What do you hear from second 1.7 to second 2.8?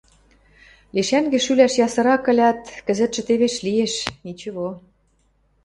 ясырак ылят,